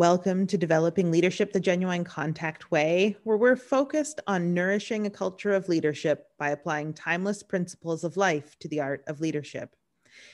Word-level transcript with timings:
Welcome 0.00 0.46
to 0.46 0.56
Developing 0.56 1.10
Leadership 1.10 1.52
the 1.52 1.60
Genuine 1.60 2.04
Contact 2.04 2.70
Way, 2.70 3.18
where 3.24 3.36
we're 3.36 3.54
focused 3.54 4.18
on 4.26 4.54
nourishing 4.54 5.04
a 5.04 5.10
culture 5.10 5.52
of 5.52 5.68
leadership 5.68 6.28
by 6.38 6.52
applying 6.52 6.94
timeless 6.94 7.42
principles 7.42 8.02
of 8.02 8.16
life 8.16 8.58
to 8.60 8.68
the 8.68 8.80
art 8.80 9.04
of 9.08 9.20
leadership. 9.20 9.76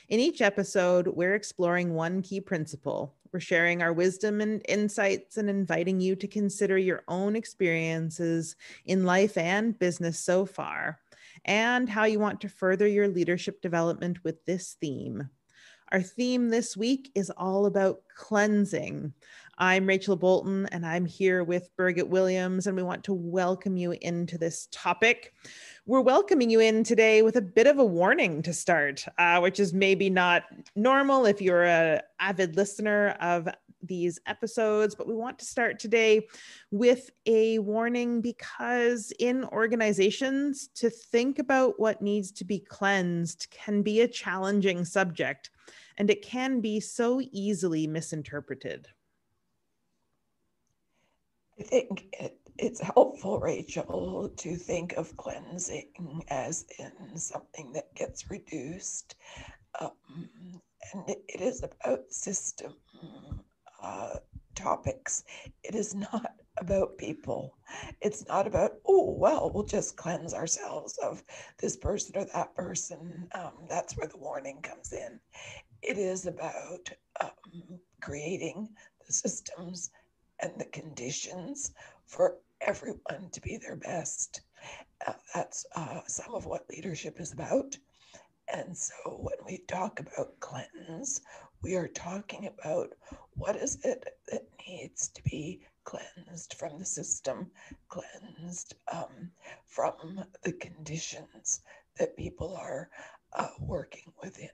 In 0.07 0.21
each 0.21 0.39
episode, 0.41 1.07
we're 1.07 1.35
exploring 1.35 1.93
one 1.93 2.21
key 2.21 2.39
principle. 2.39 3.13
We're 3.33 3.41
sharing 3.41 3.81
our 3.81 3.91
wisdom 3.91 4.39
and 4.39 4.61
insights 4.69 5.35
and 5.35 5.49
inviting 5.49 5.99
you 5.99 6.15
to 6.15 6.29
consider 6.29 6.77
your 6.77 7.03
own 7.09 7.35
experiences 7.35 8.55
in 8.85 9.03
life 9.03 9.37
and 9.37 9.77
business 9.77 10.17
so 10.17 10.45
far, 10.45 10.97
and 11.43 11.89
how 11.89 12.05
you 12.05 12.19
want 12.19 12.39
to 12.39 12.47
further 12.47 12.87
your 12.87 13.09
leadership 13.09 13.61
development 13.61 14.23
with 14.23 14.45
this 14.45 14.77
theme. 14.79 15.29
Our 15.93 16.01
theme 16.01 16.49
this 16.49 16.75
week 16.75 17.11
is 17.15 17.29
all 17.29 17.65
about 17.65 18.01
cleansing. 18.13 19.13
I'm 19.59 19.87
Rachel 19.87 20.15
Bolton, 20.15 20.67
and 20.67 20.85
I'm 20.85 21.07
here 21.07 21.43
with 21.43 21.75
Birgitt 21.75 22.07
Williams, 22.07 22.67
and 22.67 22.77
we 22.77 22.83
want 22.83 23.03
to 23.05 23.13
welcome 23.13 23.75
you 23.75 23.93
into 24.01 24.37
this 24.37 24.67
topic. 24.71 25.33
We're 25.87 26.01
welcoming 26.01 26.51
you 26.51 26.59
in 26.59 26.83
today 26.83 27.23
with 27.23 27.37
a 27.37 27.41
bit 27.41 27.65
of 27.65 27.79
a 27.79 27.85
warning 27.85 28.43
to 28.43 28.53
start, 28.53 29.03
uh, 29.17 29.39
which 29.39 29.59
is 29.59 29.73
maybe 29.73 30.11
not 30.11 30.43
normal 30.75 31.25
if 31.25 31.41
you're 31.41 31.63
an 31.63 32.01
avid 32.19 32.55
listener 32.55 33.17
of 33.19 33.49
these 33.81 34.19
episodes, 34.27 34.93
but 34.93 35.07
we 35.07 35.15
want 35.15 35.39
to 35.39 35.45
start 35.45 35.79
today 35.79 36.27
with 36.69 37.09
a 37.25 37.57
warning 37.57 38.21
because 38.21 39.11
in 39.17 39.43
organizations, 39.45 40.67
to 40.75 40.91
think 40.91 41.39
about 41.39 41.79
what 41.79 42.03
needs 42.03 42.31
to 42.33 42.45
be 42.45 42.59
cleansed 42.59 43.47
can 43.49 43.81
be 43.81 44.01
a 44.01 44.07
challenging 44.07 44.85
subject 44.85 45.49
and 45.97 46.11
it 46.11 46.21
can 46.21 46.61
be 46.61 46.79
so 46.79 47.19
easily 47.31 47.87
misinterpreted. 47.87 48.87
I 51.59 51.63
think 51.63 52.05
it, 52.19 52.37
it's 52.57 52.79
helpful, 52.81 53.39
Rachel, 53.39 54.31
to 54.37 54.55
think 54.55 54.93
of 54.93 55.15
cleansing 55.17 56.23
as 56.29 56.65
in 56.77 57.17
something 57.17 57.71
that 57.73 57.93
gets 57.95 58.29
reduced. 58.29 59.15
Um, 59.79 59.95
and 60.93 61.03
it, 61.09 61.41
is 61.41 61.63
about 61.63 62.11
system 62.11 62.73
uh, 63.81 64.15
topics. 64.55 65.23
It 65.63 65.75
is 65.75 65.93
not 65.95 66.33
about 66.59 66.97
people. 66.97 67.57
It's 68.01 68.27
not 68.27 68.47
about, 68.47 68.73
oh, 68.87 69.15
well, 69.17 69.51
we'll 69.53 69.63
just 69.63 69.97
cleanse 69.97 70.33
ourselves 70.33 70.97
of 71.03 71.23
this 71.59 71.75
person 71.75 72.17
or 72.17 72.25
that 72.33 72.55
person. 72.55 73.27
Um, 73.33 73.53
that's 73.69 73.97
where 73.97 74.07
the 74.07 74.17
warning 74.17 74.61
comes 74.61 74.93
in. 74.93 75.19
It 75.81 75.97
is 75.97 76.25
about 76.25 76.89
um, 77.21 77.79
creating 78.01 78.69
the 79.05 79.13
systems 79.13 79.91
and 80.39 80.51
the 80.57 80.65
conditions 80.65 81.71
for 82.05 82.37
everyone 82.61 83.29
to 83.31 83.41
be 83.41 83.57
their 83.57 83.75
best. 83.75 84.41
Uh, 85.05 85.13
that's 85.33 85.65
uh, 85.75 86.01
some 86.07 86.33
of 86.33 86.45
what 86.45 86.69
leadership 86.69 87.19
is 87.19 87.33
about. 87.33 87.77
And 88.47 88.77
so 88.77 88.93
when 89.19 89.37
we 89.45 89.59
talk 89.67 89.99
about 89.99 90.39
cleanse, 90.39 91.21
we 91.61 91.75
are 91.75 91.87
talking 91.87 92.47
about 92.47 92.93
what 93.35 93.55
is 93.55 93.77
it 93.83 94.17
that 94.31 94.47
needs 94.67 95.09
to 95.09 95.23
be 95.23 95.61
cleansed 95.83 96.53
from 96.53 96.79
the 96.79 96.85
system, 96.85 97.51
cleansed 97.89 98.75
um, 98.91 99.31
from 99.65 100.23
the 100.43 100.53
conditions 100.53 101.61
that 101.97 102.17
people 102.17 102.55
are 102.55 102.89
uh, 103.33 103.49
working 103.59 104.11
within. 104.21 104.49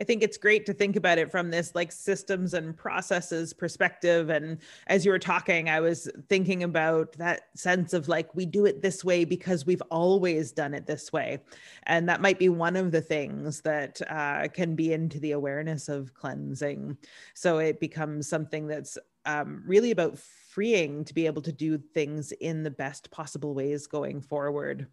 I 0.00 0.04
think 0.04 0.22
it's 0.22 0.38
great 0.38 0.64
to 0.64 0.72
think 0.72 0.96
about 0.96 1.18
it 1.18 1.30
from 1.30 1.50
this 1.50 1.74
like 1.74 1.92
systems 1.92 2.54
and 2.54 2.74
processes 2.74 3.52
perspective. 3.52 4.30
And 4.30 4.56
as 4.86 5.04
you 5.04 5.10
were 5.10 5.18
talking, 5.18 5.68
I 5.68 5.80
was 5.80 6.08
thinking 6.28 6.62
about 6.62 7.12
that 7.18 7.48
sense 7.54 7.92
of 7.92 8.08
like, 8.08 8.34
we 8.34 8.46
do 8.46 8.64
it 8.64 8.80
this 8.80 9.04
way 9.04 9.26
because 9.26 9.66
we've 9.66 9.82
always 9.90 10.52
done 10.52 10.72
it 10.72 10.86
this 10.86 11.12
way. 11.12 11.40
And 11.82 12.08
that 12.08 12.22
might 12.22 12.38
be 12.38 12.48
one 12.48 12.76
of 12.76 12.92
the 12.92 13.02
things 13.02 13.60
that 13.60 14.00
uh, 14.08 14.48
can 14.48 14.74
be 14.74 14.94
into 14.94 15.20
the 15.20 15.32
awareness 15.32 15.90
of 15.90 16.14
cleansing. 16.14 16.96
So 17.34 17.58
it 17.58 17.78
becomes 17.78 18.26
something 18.26 18.66
that's 18.66 18.96
um, 19.26 19.62
really 19.66 19.90
about 19.90 20.18
freeing 20.18 21.04
to 21.04 21.12
be 21.12 21.26
able 21.26 21.42
to 21.42 21.52
do 21.52 21.76
things 21.76 22.32
in 22.32 22.62
the 22.62 22.70
best 22.70 23.10
possible 23.10 23.54
ways 23.54 23.86
going 23.86 24.22
forward 24.22 24.86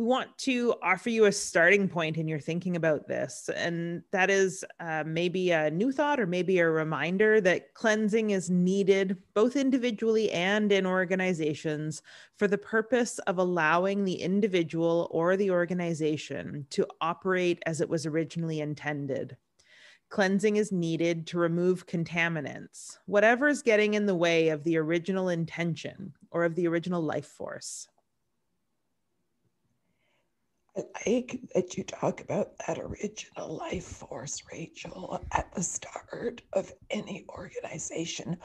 we 0.00 0.06
want 0.06 0.38
to 0.38 0.72
offer 0.82 1.10
you 1.10 1.26
a 1.26 1.32
starting 1.32 1.86
point 1.86 2.16
in 2.16 2.26
your 2.26 2.40
thinking 2.40 2.74
about 2.74 3.06
this. 3.06 3.50
And 3.54 4.02
that 4.12 4.30
is 4.30 4.64
uh, 4.80 5.04
maybe 5.06 5.50
a 5.50 5.70
new 5.70 5.92
thought 5.92 6.18
or 6.18 6.26
maybe 6.26 6.58
a 6.58 6.70
reminder 6.70 7.38
that 7.42 7.74
cleansing 7.74 8.30
is 8.30 8.48
needed 8.48 9.18
both 9.34 9.56
individually 9.56 10.30
and 10.30 10.72
in 10.72 10.86
organizations 10.86 12.00
for 12.38 12.48
the 12.48 12.56
purpose 12.56 13.18
of 13.26 13.36
allowing 13.36 14.06
the 14.06 14.14
individual 14.14 15.06
or 15.10 15.36
the 15.36 15.50
organization 15.50 16.66
to 16.70 16.86
operate 17.02 17.62
as 17.66 17.82
it 17.82 17.88
was 17.90 18.06
originally 18.06 18.62
intended. 18.62 19.36
Cleansing 20.08 20.56
is 20.56 20.72
needed 20.72 21.26
to 21.26 21.38
remove 21.38 21.86
contaminants, 21.86 22.96
whatever 23.04 23.48
is 23.48 23.60
getting 23.60 23.92
in 23.92 24.06
the 24.06 24.14
way 24.14 24.48
of 24.48 24.64
the 24.64 24.78
original 24.78 25.28
intention 25.28 26.14
or 26.30 26.44
of 26.44 26.54
the 26.54 26.66
original 26.66 27.02
life 27.02 27.26
force. 27.26 27.86
I 30.96 31.10
like 31.10 31.40
that 31.54 31.76
you 31.76 31.84
talk 31.84 32.20
about 32.20 32.52
that 32.66 32.78
original 32.78 33.56
life 33.56 33.84
force, 33.84 34.42
Rachel, 34.52 35.24
at 35.32 35.54
the 35.54 35.62
start 35.62 36.42
of 36.52 36.72
any 36.90 37.24
organization 37.28 38.38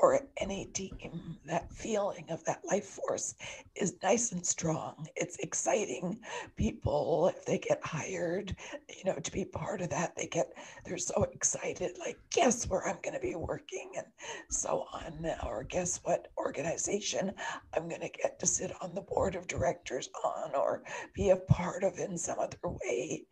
or 0.00 0.20
any 0.38 0.66
team. 0.66 1.36
That 1.44 1.72
feeling 1.72 2.30
of 2.30 2.42
that 2.44 2.62
life 2.64 2.86
force 2.86 3.34
is 3.76 3.94
nice 4.02 4.32
and 4.32 4.44
strong. 4.44 5.06
It's 5.16 5.36
exciting. 5.36 6.18
People, 6.56 7.28
if 7.28 7.44
they 7.44 7.58
get 7.58 7.80
hired, 7.84 8.56
you 8.88 9.04
know, 9.04 9.18
to 9.18 9.32
be 9.32 9.44
part 9.44 9.82
of 9.82 9.90
that, 9.90 10.16
they 10.16 10.26
get, 10.26 10.52
they're 10.84 10.98
so 10.98 11.24
excited, 11.32 11.98
like, 11.98 12.18
guess 12.30 12.68
where 12.68 12.86
I'm 12.88 12.98
going 13.02 13.14
to 13.14 13.20
be 13.20 13.34
working 13.34 13.92
and 13.96 14.06
so 14.48 14.86
on. 14.92 15.30
Or 15.46 15.64
guess 15.64 16.00
what 16.02 16.28
organization 16.38 17.32
I'm 17.74 17.88
going 17.88 18.00
to 18.00 18.08
get 18.08 18.38
to 18.40 18.46
sit 18.46 18.72
on 18.80 18.94
the 18.94 19.02
board 19.02 19.34
of 19.34 19.46
directors 19.46 20.08
on 20.24 20.54
or 20.54 20.82
be 21.14 21.30
a 21.30 21.36
part 21.36 21.84
of 21.84 21.98
in 21.98 22.16
some 22.16 22.38
other 22.38 22.58
way. 22.64 23.26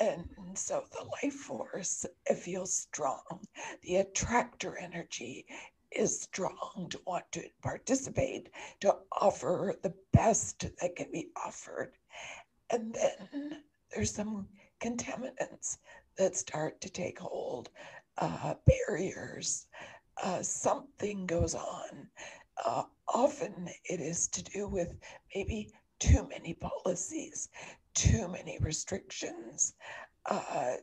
And 0.00 0.24
so 0.54 0.84
the 0.92 1.04
life 1.22 1.34
force 1.34 2.06
it 2.24 2.36
feels 2.36 2.74
strong. 2.74 3.20
The 3.82 3.96
attractor 3.96 4.78
energy 4.78 5.44
is 5.92 6.20
strong 6.20 6.86
to 6.90 7.00
want 7.06 7.30
to 7.32 7.42
participate, 7.62 8.50
to 8.80 8.96
offer 9.12 9.74
the 9.82 9.94
best 10.12 10.66
that 10.80 10.96
can 10.96 11.10
be 11.12 11.28
offered. 11.44 11.92
And 12.70 12.94
then 12.94 13.62
there's 13.90 14.14
some 14.14 14.48
contaminants 14.80 15.78
that 16.16 16.36
start 16.36 16.80
to 16.80 16.90
take 16.90 17.18
hold, 17.18 17.70
uh, 18.18 18.54
barriers. 18.66 19.66
Uh, 20.22 20.42
something 20.42 21.26
goes 21.26 21.54
on. 21.54 22.08
Uh, 22.64 22.84
often 23.08 23.68
it 23.84 24.00
is 24.00 24.28
to 24.28 24.42
do 24.42 24.68
with 24.68 24.94
maybe 25.34 25.72
too 25.98 26.26
many 26.28 26.54
policies, 26.54 27.48
too 27.94 28.28
many 28.28 28.58
restrictions, 28.60 29.74
uh, 30.26 30.74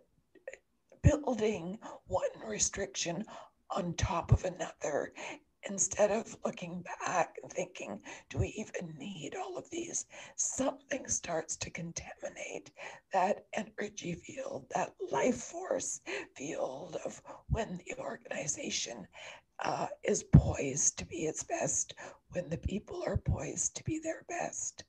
building 1.04 1.78
one 2.08 2.30
restriction 2.46 3.24
on 3.72 3.94
top 3.94 4.32
of 4.32 4.46
another 4.46 5.14
instead 5.70 6.12
of 6.12 6.36
looking 6.46 6.84
back 7.06 7.36
and 7.42 7.52
thinking, 7.52 8.00
do 8.30 8.38
we 8.38 8.48
even 8.58 8.96
need 8.98 9.36
all 9.36 9.58
of 9.58 9.70
these? 9.70 10.06
Something 10.36 11.08
starts 11.08 11.58
to 11.58 11.70
contaminate 11.70 12.72
that 13.12 13.46
energy 13.54 14.14
field, 14.14 14.66
that 14.74 14.94
life 15.12 15.36
force 15.36 16.02
field 16.36 16.98
of 17.06 17.22
when 17.50 17.80
the 17.86 18.00
organization 18.00 19.08
uh, 19.64 19.88
is 20.04 20.24
poised 20.24 20.98
to 21.00 21.06
be 21.06 21.26
its 21.26 21.44
best, 21.44 21.94
when 22.32 22.50
the 22.50 22.58
people 22.58 23.04
are 23.06 23.18
poised 23.18 23.76
to 23.76 23.84
be 23.84 24.00
their 24.00 24.24
best. 24.30 24.84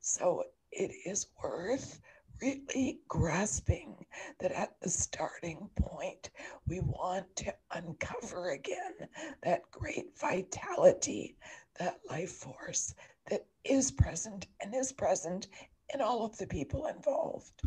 So 0.00 0.44
it 0.72 0.90
is 1.04 1.28
worth 1.42 2.00
really 2.44 3.00
grasping 3.08 4.04
that 4.40 4.52
at 4.52 4.74
the 4.82 4.90
starting 4.90 5.68
point, 5.76 6.30
we 6.66 6.80
want 6.80 7.24
to 7.36 7.54
uncover 7.72 8.50
again 8.50 9.08
that 9.42 9.70
great 9.70 10.18
vitality, 10.18 11.36
that 11.78 12.00
life 12.08 12.30
force 12.30 12.94
that 13.30 13.46
is 13.64 13.90
present 13.90 14.46
and 14.60 14.74
is 14.74 14.92
present 14.92 15.48
in 15.92 16.00
all 16.00 16.24
of 16.24 16.36
the 16.38 16.46
people 16.46 16.86
involved. 16.86 17.62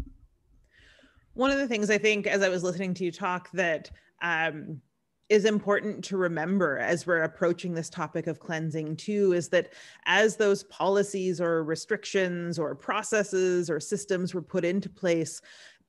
One 1.33 1.51
of 1.51 1.57
the 1.57 1.67
things 1.67 1.89
I 1.89 1.97
think 1.97 2.27
as 2.27 2.41
I 2.41 2.49
was 2.49 2.63
listening 2.63 2.93
to 2.95 3.03
you 3.03 3.11
talk 3.11 3.49
that 3.51 3.89
um, 4.21 4.81
is 5.29 5.45
important 5.45 6.03
to 6.05 6.17
remember 6.17 6.77
as 6.77 7.05
we're 7.05 7.23
approaching 7.23 7.73
this 7.73 7.89
topic 7.89 8.27
of 8.27 8.39
cleansing 8.39 8.95
too 8.95 9.33
is 9.33 9.49
that 9.49 9.73
as 10.05 10.37
those 10.37 10.63
policies 10.63 11.41
or 11.41 11.63
restrictions 11.63 12.57
or 12.57 12.73
processes 12.73 13.69
or 13.69 13.79
systems 13.79 14.33
were 14.33 14.41
put 14.41 14.63
into 14.63 14.89
place 14.89 15.41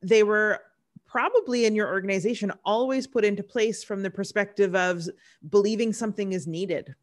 they 0.02 0.22
were 0.22 0.60
probably 1.06 1.64
in 1.64 1.74
your 1.74 1.88
organization 1.88 2.52
always 2.64 3.06
put 3.06 3.24
into 3.24 3.42
place 3.42 3.82
from 3.82 4.02
the 4.02 4.10
perspective 4.10 4.74
of 4.76 5.08
believing 5.48 5.92
something 5.92 6.32
is 6.32 6.46
needed 6.46 6.94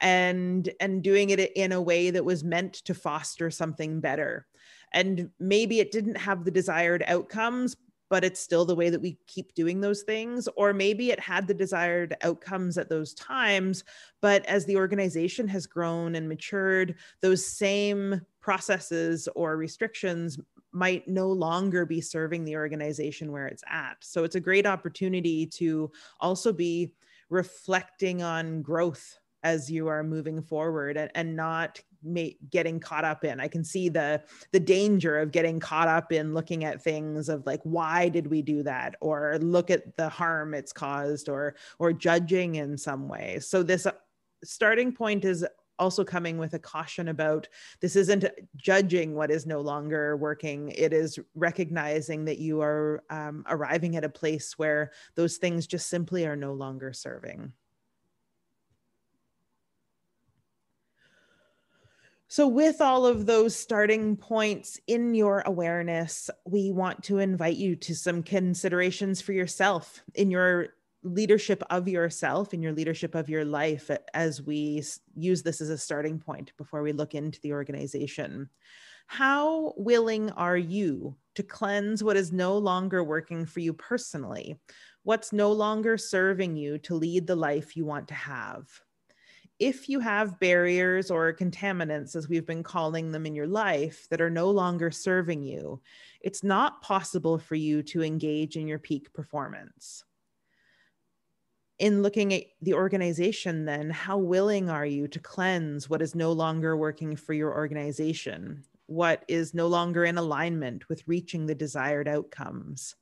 and 0.00 0.68
and 0.80 1.02
doing 1.02 1.30
it 1.30 1.52
in 1.56 1.72
a 1.72 1.80
way 1.80 2.10
that 2.10 2.24
was 2.24 2.42
meant 2.42 2.74
to 2.74 2.92
foster 2.92 3.50
something 3.50 4.00
better. 4.00 4.46
And 4.92 5.30
maybe 5.38 5.80
it 5.80 5.92
didn't 5.92 6.16
have 6.16 6.44
the 6.44 6.50
desired 6.50 7.04
outcomes 7.06 7.76
but 8.12 8.24
it's 8.24 8.40
still 8.40 8.66
the 8.66 8.76
way 8.76 8.90
that 8.90 9.00
we 9.00 9.16
keep 9.26 9.54
doing 9.54 9.80
those 9.80 10.02
things. 10.02 10.46
Or 10.54 10.74
maybe 10.74 11.10
it 11.10 11.18
had 11.18 11.46
the 11.46 11.54
desired 11.54 12.14
outcomes 12.20 12.76
at 12.76 12.90
those 12.90 13.14
times, 13.14 13.84
but 14.20 14.44
as 14.44 14.66
the 14.66 14.76
organization 14.76 15.48
has 15.48 15.66
grown 15.66 16.14
and 16.14 16.28
matured, 16.28 16.96
those 17.22 17.42
same 17.42 18.20
processes 18.42 19.30
or 19.34 19.56
restrictions 19.56 20.38
might 20.72 21.08
no 21.08 21.30
longer 21.30 21.86
be 21.86 22.02
serving 22.02 22.44
the 22.44 22.54
organization 22.54 23.32
where 23.32 23.46
it's 23.46 23.64
at. 23.66 23.96
So 24.00 24.24
it's 24.24 24.36
a 24.36 24.40
great 24.40 24.66
opportunity 24.66 25.46
to 25.46 25.90
also 26.20 26.52
be 26.52 26.92
reflecting 27.30 28.22
on 28.22 28.60
growth 28.60 29.18
as 29.42 29.70
you 29.70 29.88
are 29.88 30.04
moving 30.04 30.42
forward 30.42 30.98
and, 30.98 31.10
and 31.14 31.34
not 31.34 31.80
getting 32.50 32.80
caught 32.80 33.04
up 33.04 33.24
in. 33.24 33.40
I 33.40 33.48
can 33.48 33.64
see 33.64 33.88
the 33.88 34.22
the 34.52 34.60
danger 34.60 35.18
of 35.18 35.32
getting 35.32 35.60
caught 35.60 35.88
up 35.88 36.12
in 36.12 36.34
looking 36.34 36.64
at 36.64 36.82
things 36.82 37.28
of 37.28 37.46
like 37.46 37.60
why 37.62 38.08
did 38.08 38.26
we 38.26 38.42
do 38.42 38.62
that? 38.62 38.96
Or 39.00 39.38
look 39.40 39.70
at 39.70 39.96
the 39.96 40.08
harm 40.08 40.54
it's 40.54 40.72
caused 40.72 41.28
or 41.28 41.54
or 41.78 41.92
judging 41.92 42.56
in 42.56 42.76
some 42.76 43.08
way. 43.08 43.38
So 43.40 43.62
this 43.62 43.86
uh, 43.86 43.92
starting 44.44 44.92
point 44.92 45.24
is 45.24 45.44
also 45.78 46.04
coming 46.04 46.38
with 46.38 46.54
a 46.54 46.58
caution 46.58 47.08
about 47.08 47.48
this 47.80 47.96
isn't 47.96 48.24
judging 48.56 49.14
what 49.14 49.30
is 49.30 49.46
no 49.46 49.60
longer 49.60 50.16
working. 50.16 50.70
It 50.70 50.92
is 50.92 51.18
recognizing 51.34 52.24
that 52.26 52.38
you 52.38 52.60
are 52.60 53.02
um, 53.10 53.44
arriving 53.48 53.96
at 53.96 54.04
a 54.04 54.08
place 54.08 54.58
where 54.58 54.92
those 55.16 55.38
things 55.38 55.66
just 55.66 55.88
simply 55.88 56.26
are 56.26 56.36
no 56.36 56.52
longer 56.52 56.92
serving 56.92 57.52
So, 62.32 62.48
with 62.48 62.80
all 62.80 63.04
of 63.04 63.26
those 63.26 63.54
starting 63.54 64.16
points 64.16 64.80
in 64.86 65.12
your 65.12 65.42
awareness, 65.44 66.30
we 66.46 66.72
want 66.72 67.02
to 67.02 67.18
invite 67.18 67.58
you 67.58 67.76
to 67.76 67.94
some 67.94 68.22
considerations 68.22 69.20
for 69.20 69.34
yourself 69.34 70.02
in 70.14 70.30
your 70.30 70.68
leadership 71.02 71.62
of 71.68 71.88
yourself, 71.88 72.54
in 72.54 72.62
your 72.62 72.72
leadership 72.72 73.14
of 73.14 73.28
your 73.28 73.44
life, 73.44 73.90
as 74.14 74.40
we 74.40 74.82
use 75.14 75.42
this 75.42 75.60
as 75.60 75.68
a 75.68 75.76
starting 75.76 76.18
point 76.18 76.56
before 76.56 76.80
we 76.80 76.92
look 76.92 77.14
into 77.14 77.38
the 77.42 77.52
organization. 77.52 78.48
How 79.08 79.74
willing 79.76 80.30
are 80.30 80.56
you 80.56 81.14
to 81.34 81.42
cleanse 81.42 82.02
what 82.02 82.16
is 82.16 82.32
no 82.32 82.56
longer 82.56 83.04
working 83.04 83.44
for 83.44 83.60
you 83.60 83.74
personally? 83.74 84.58
What's 85.02 85.34
no 85.34 85.52
longer 85.52 85.98
serving 85.98 86.56
you 86.56 86.78
to 86.78 86.94
lead 86.94 87.26
the 87.26 87.36
life 87.36 87.76
you 87.76 87.84
want 87.84 88.08
to 88.08 88.14
have? 88.14 88.70
If 89.62 89.88
you 89.88 90.00
have 90.00 90.40
barriers 90.40 91.08
or 91.08 91.32
contaminants, 91.32 92.16
as 92.16 92.28
we've 92.28 92.44
been 92.44 92.64
calling 92.64 93.12
them 93.12 93.24
in 93.24 93.32
your 93.32 93.46
life, 93.46 94.08
that 94.10 94.20
are 94.20 94.28
no 94.28 94.50
longer 94.50 94.90
serving 94.90 95.40
you, 95.44 95.80
it's 96.20 96.42
not 96.42 96.82
possible 96.82 97.38
for 97.38 97.54
you 97.54 97.80
to 97.80 98.02
engage 98.02 98.56
in 98.56 98.66
your 98.66 98.80
peak 98.80 99.12
performance. 99.12 100.02
In 101.78 102.02
looking 102.02 102.34
at 102.34 102.42
the 102.60 102.74
organization, 102.74 103.64
then, 103.64 103.88
how 103.88 104.18
willing 104.18 104.68
are 104.68 104.84
you 104.84 105.06
to 105.06 105.20
cleanse 105.20 105.88
what 105.88 106.02
is 106.02 106.16
no 106.16 106.32
longer 106.32 106.76
working 106.76 107.14
for 107.14 107.32
your 107.32 107.54
organization? 107.54 108.64
What 108.86 109.24
is 109.28 109.54
no 109.54 109.68
longer 109.68 110.04
in 110.04 110.18
alignment 110.18 110.88
with 110.88 111.06
reaching 111.06 111.46
the 111.46 111.54
desired 111.54 112.08
outcomes? 112.08 112.96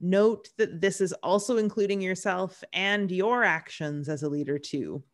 Note 0.00 0.48
that 0.58 0.80
this 0.80 1.00
is 1.00 1.12
also 1.22 1.56
including 1.56 2.00
yourself 2.00 2.64
and 2.72 3.12
your 3.12 3.44
actions 3.44 4.08
as 4.08 4.24
a 4.24 4.28
leader, 4.28 4.58
too 4.58 5.04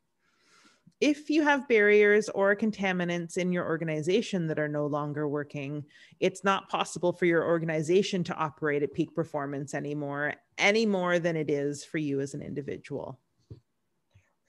if 1.01 1.29
you 1.29 1.43
have 1.43 1.69
barriers 1.69 2.31
or 2.31 2.57
contaminants 2.57 3.37
in 3.37 3.53
your 3.53 3.67
organization 3.67 4.47
that 4.47 4.59
are 4.59 4.69
no 4.69 4.87
longer 4.87 5.29
working, 5.29 5.85
it's 6.21 6.43
not 6.43 6.71
possible 6.71 7.13
for 7.13 7.27
your 7.27 7.45
organization 7.45 8.25
to 8.25 8.35
operate 8.35 8.83
at 8.83 8.95
peak 8.95 9.15
performance 9.15 9.75
anymore, 9.75 10.35
any 10.57 10.87
more 10.87 11.19
than 11.19 11.37
it 11.37 11.51
is 11.51 11.85
for 11.85 11.99
you 11.99 12.21
as 12.21 12.33
an 12.33 12.41
individual. 12.41 13.21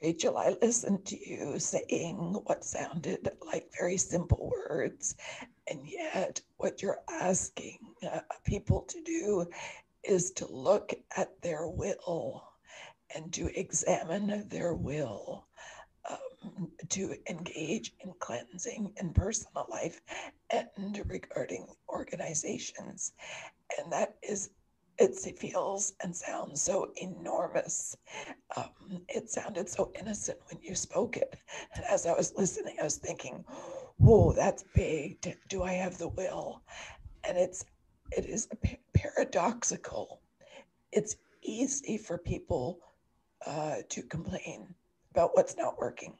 Rachel, 0.02 0.38
I 0.38 0.56
listened 0.62 1.06
to 1.08 1.30
you 1.30 1.60
saying 1.60 2.18
what 2.46 2.64
sounded 2.64 3.30
like 3.46 3.70
very 3.78 3.98
simple 3.98 4.54
words, 4.70 5.16
and 5.70 5.82
yet 5.86 6.40
what 6.58 6.82
you're 6.82 7.02
asking 7.10 7.80
uh, 8.10 8.20
people 8.46 8.84
to 8.84 9.02
do 9.04 9.46
is 10.04 10.32
to 10.32 10.48
look 10.50 10.94
at 11.18 11.42
their 11.42 11.68
will 11.68 12.48
and 13.16 13.34
to 13.34 13.60
examine 13.60 14.48
their 14.50 14.76
will 14.76 15.47
to 16.90 17.16
engage 17.30 17.94
in 18.00 18.14
cleansing 18.20 18.94
in 18.98 19.14
personal 19.14 19.66
life 19.70 20.02
and 20.50 21.04
regarding 21.08 21.68
organizations. 21.90 23.14
And 23.78 23.92
that 23.92 24.16
is, 24.22 24.52
it 24.98 25.16
feels 25.38 25.94
and 26.02 26.16
sounds 26.16 26.62
so 26.62 26.92
enormous. 26.96 27.98
Um, 28.56 29.02
it 29.10 29.30
sounded 29.30 29.70
so 29.70 29.92
innocent 30.00 30.40
when 30.50 30.62
you 30.62 30.76
spoke 30.76 31.18
it. 31.18 31.36
And 31.76 31.84
as 31.86 32.06
I 32.06 32.14
was 32.14 32.34
listening, 32.36 32.78
I 32.80 32.84
was 32.84 32.98
thinking, 32.98 33.44
whoa, 33.98 34.34
that's 34.34 34.64
big. 34.74 35.38
Do 35.50 35.64
I 35.64 35.74
have 35.74 35.98
the 35.98 36.08
will? 36.10 36.62
And 37.24 37.38
it's, 37.38 37.66
it 38.12 38.26
is 38.26 38.48
paradoxical. 38.94 40.22
It's 40.92 41.18
easy 41.42 41.98
for 41.98 42.18
people 42.18 42.80
uh, 43.46 43.78
to 43.90 44.02
complain 44.04 44.74
about 45.12 45.32
what's 45.36 45.58
not 45.58 45.78
working. 45.78 46.14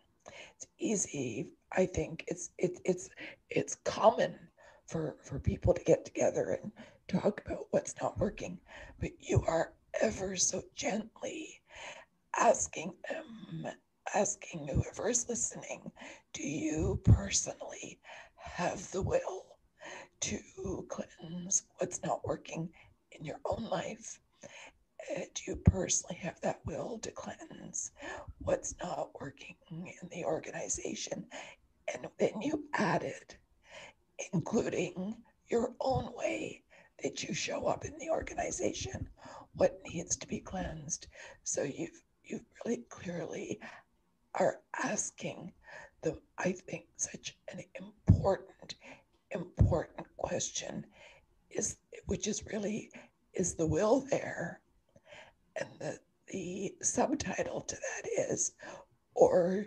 It's 0.56 0.68
easy. 0.80 1.54
I 1.72 1.86
think 1.86 2.26
it's 2.28 2.52
it, 2.58 2.80
it's 2.86 3.10
it's 3.50 3.76
common 3.76 4.36
for 4.88 5.16
for 5.22 5.40
people 5.40 5.74
to 5.74 5.84
get 5.84 6.06
together 6.06 6.60
and 6.62 6.72
talk 7.08 7.42
about 7.46 7.68
what's 7.72 7.96
not 8.02 8.18
working, 8.20 8.60
but 9.00 9.12
you 9.20 9.44
are 9.48 9.74
ever 10.02 10.36
so 10.36 10.64
gently 10.76 11.62
asking 12.38 12.94
them, 13.10 13.68
asking 14.14 14.68
whoever 14.68 15.10
is 15.10 15.28
listening, 15.28 15.92
do 16.34 16.48
you 16.48 17.00
personally 17.04 18.00
have 18.38 18.90
the 18.92 19.02
will 19.02 19.46
to 20.20 20.40
cleanse 20.90 21.64
what's 21.78 22.02
not 22.04 22.26
working 22.26 22.70
in 23.12 23.26
your 23.26 23.40
own 23.46 23.64
life 23.70 24.20
do 25.34 25.42
you 25.46 25.56
personally 25.56 26.16
have 26.16 26.40
that 26.42 26.60
will 26.66 27.00
to 27.00 27.12
cleanse 27.12 27.92
what's 28.40 28.76
not 28.82 29.10
working 29.20 29.56
in 29.70 30.10
the 30.10 30.26
organization? 30.26 31.26
And 31.94 32.08
then 32.18 32.42
you 32.42 32.66
added, 32.74 33.36
including 34.34 35.16
your 35.50 35.74
own 35.80 36.12
way 36.16 36.64
that 37.04 37.24
you 37.24 37.34
show 37.34 37.68
up 37.68 37.86
in 37.86 37.98
the 38.00 38.10
organization, 38.10 39.08
what 39.54 39.82
needs 39.88 40.16
to 40.18 40.28
be 40.28 40.40
cleansed. 40.40 41.08
So 41.44 41.64
you've 41.64 42.04
you 42.24 42.42
really 42.66 42.84
clearly 42.90 43.60
are 44.36 44.60
asking 44.84 45.54
the 46.02 46.18
I 46.38 46.52
think 46.52 46.86
such 46.98 47.38
an 47.52 47.64
important, 47.80 48.76
important 49.32 50.08
question 50.18 50.86
is 51.50 51.78
which 52.06 52.28
is 52.28 52.46
really 52.46 52.92
is 53.34 53.56
the 53.56 53.66
will 53.66 54.06
there 54.10 54.60
and 55.58 55.70
the, 55.80 56.00
the 56.28 56.76
subtitle 56.82 57.62
to 57.62 57.76
that 57.76 58.10
is, 58.30 58.54
or 59.16 59.66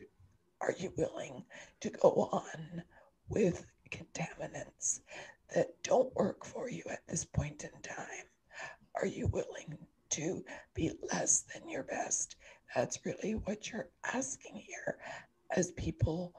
are 0.60 0.74
you 0.78 0.92
willing 0.96 1.44
to 1.80 1.90
go 1.90 2.28
on 2.32 2.82
with 3.28 3.66
contaminants 3.90 5.00
that 5.54 5.82
don't 5.82 6.14
work 6.14 6.44
for 6.44 6.70
you 6.70 6.82
at 6.90 7.06
this 7.08 7.24
point 7.24 7.64
in 7.64 7.82
time? 7.82 8.26
Are 8.94 9.06
you 9.06 9.26
willing 9.28 9.78
to 10.10 10.44
be 10.74 10.92
less 11.12 11.44
than 11.52 11.68
your 11.68 11.84
best? 11.84 12.36
That's 12.74 13.04
really 13.04 13.32
what 13.32 13.70
you're 13.70 13.88
asking 14.04 14.56
here 14.56 14.98
as 15.50 15.72
people 15.72 16.34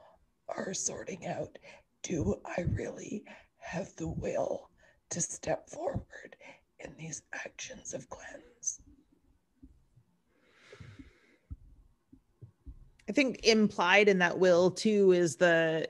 are 0.48 0.74
sorting 0.74 1.26
out 1.26 1.58
do 2.02 2.40
I 2.44 2.62
really 2.62 3.24
have 3.58 3.94
the 3.96 4.08
will 4.08 4.70
to 5.10 5.20
step 5.20 5.68
forward 5.68 6.36
in 6.80 6.94
these 6.98 7.22
actions 7.32 7.94
of 7.94 8.08
cleanse? 8.08 8.51
I 13.12 13.14
think 13.14 13.44
implied 13.44 14.08
in 14.08 14.20
that 14.20 14.38
will 14.38 14.70
too 14.70 15.12
is 15.12 15.36
the 15.36 15.86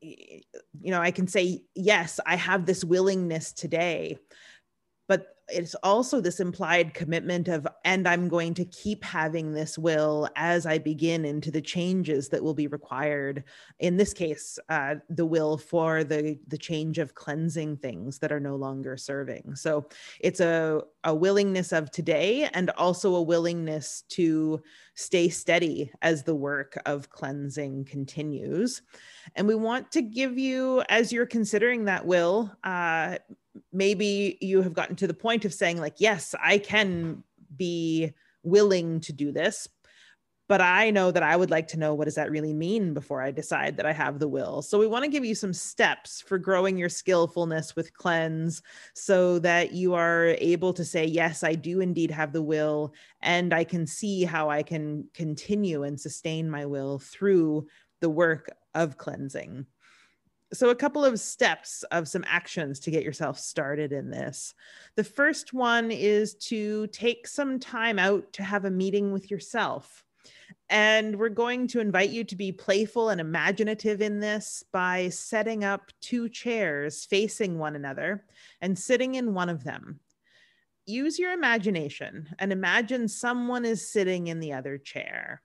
you 0.00 0.42
know, 0.90 1.00
I 1.00 1.12
can 1.12 1.28
say 1.28 1.62
yes, 1.76 2.18
I 2.26 2.34
have 2.34 2.66
this 2.66 2.82
willingness 2.82 3.52
today. 3.52 4.18
But 5.06 5.35
it's 5.48 5.74
also 5.76 6.20
this 6.20 6.40
implied 6.40 6.94
commitment 6.94 7.48
of 7.48 7.66
and 7.84 8.06
i'm 8.08 8.28
going 8.28 8.54
to 8.54 8.64
keep 8.66 9.04
having 9.04 9.52
this 9.52 9.78
will 9.78 10.28
as 10.36 10.66
i 10.66 10.78
begin 10.78 11.24
into 11.24 11.50
the 11.50 11.60
changes 11.60 12.28
that 12.28 12.42
will 12.42 12.54
be 12.54 12.66
required 12.66 13.44
in 13.78 13.96
this 13.96 14.12
case 14.12 14.58
uh, 14.68 14.94
the 15.10 15.26
will 15.26 15.56
for 15.56 16.04
the 16.04 16.38
the 16.48 16.58
change 16.58 16.98
of 16.98 17.14
cleansing 17.14 17.76
things 17.76 18.18
that 18.18 18.32
are 18.32 18.40
no 18.40 18.56
longer 18.56 18.96
serving. 18.96 19.54
So 19.54 19.86
it's 20.20 20.40
a, 20.40 20.82
a 21.04 21.14
willingness 21.14 21.72
of 21.72 21.90
today 21.90 22.48
and 22.52 22.70
also 22.70 23.14
a 23.14 23.22
willingness 23.22 24.02
to 24.10 24.62
stay 24.94 25.28
steady 25.28 25.90
as 26.02 26.22
the 26.22 26.34
work 26.34 26.80
of 26.86 27.10
cleansing 27.10 27.84
continues. 27.84 28.82
And 29.34 29.46
we 29.46 29.54
want 29.54 29.92
to 29.92 30.02
give 30.02 30.38
you 30.38 30.82
as 30.88 31.12
you're 31.12 31.26
considering 31.26 31.84
that 31.84 32.06
will 32.06 32.52
uh, 32.64 33.18
maybe 33.72 34.38
you 34.40 34.62
have 34.62 34.74
gotten 34.74 34.96
to 34.96 35.06
the 35.06 35.14
point 35.14 35.44
of 35.44 35.54
saying 35.54 35.78
like 35.78 35.94
yes 35.98 36.34
i 36.42 36.58
can 36.58 37.22
be 37.56 38.12
willing 38.42 39.00
to 39.00 39.12
do 39.12 39.32
this 39.32 39.68
but 40.48 40.60
i 40.60 40.90
know 40.90 41.10
that 41.10 41.22
i 41.22 41.36
would 41.36 41.50
like 41.50 41.68
to 41.68 41.78
know 41.78 41.94
what 41.94 42.04
does 42.04 42.14
that 42.14 42.30
really 42.30 42.52
mean 42.52 42.94
before 42.94 43.22
i 43.22 43.30
decide 43.30 43.76
that 43.76 43.86
i 43.86 43.92
have 43.92 44.18
the 44.18 44.28
will. 44.28 44.62
So 44.62 44.78
we 44.78 44.86
want 44.86 45.04
to 45.04 45.10
give 45.10 45.24
you 45.24 45.34
some 45.34 45.52
steps 45.52 46.20
for 46.20 46.38
growing 46.38 46.76
your 46.76 46.88
skillfulness 46.88 47.74
with 47.74 47.92
cleanse 47.92 48.62
so 48.94 49.38
that 49.40 49.72
you 49.72 49.94
are 49.94 50.36
able 50.38 50.72
to 50.72 50.84
say 50.84 51.04
yes 51.04 51.42
i 51.42 51.54
do 51.54 51.80
indeed 51.80 52.10
have 52.10 52.32
the 52.32 52.42
will 52.42 52.94
and 53.22 53.52
i 53.52 53.64
can 53.64 53.86
see 53.86 54.24
how 54.24 54.48
i 54.48 54.62
can 54.62 55.08
continue 55.14 55.82
and 55.82 56.00
sustain 56.00 56.48
my 56.48 56.66
will 56.66 56.98
through 56.98 57.66
the 58.00 58.10
work 58.10 58.50
of 58.74 58.98
cleansing 58.98 59.66
so, 60.52 60.70
a 60.70 60.76
couple 60.76 61.04
of 61.04 61.18
steps 61.18 61.82
of 61.90 62.08
some 62.08 62.24
actions 62.26 62.80
to 62.80 62.90
get 62.90 63.02
yourself 63.02 63.38
started 63.38 63.92
in 63.92 64.10
this. 64.10 64.54
The 64.94 65.04
first 65.04 65.52
one 65.52 65.90
is 65.90 66.34
to 66.46 66.86
take 66.88 67.26
some 67.26 67.58
time 67.58 67.98
out 67.98 68.32
to 68.34 68.44
have 68.44 68.64
a 68.64 68.70
meeting 68.70 69.12
with 69.12 69.30
yourself. 69.30 70.04
And 70.68 71.16
we're 71.16 71.28
going 71.28 71.68
to 71.68 71.80
invite 71.80 72.10
you 72.10 72.24
to 72.24 72.36
be 72.36 72.52
playful 72.52 73.10
and 73.10 73.20
imaginative 73.20 74.00
in 74.00 74.20
this 74.20 74.64
by 74.72 75.08
setting 75.10 75.64
up 75.64 75.92
two 76.00 76.28
chairs 76.28 77.04
facing 77.04 77.58
one 77.58 77.76
another 77.76 78.24
and 78.60 78.78
sitting 78.78 79.14
in 79.14 79.34
one 79.34 79.48
of 79.48 79.64
them. 79.64 80.00
Use 80.84 81.18
your 81.18 81.32
imagination 81.32 82.28
and 82.38 82.52
imagine 82.52 83.08
someone 83.08 83.64
is 83.64 83.90
sitting 83.90 84.28
in 84.28 84.40
the 84.40 84.52
other 84.52 84.78
chair. 84.78 85.42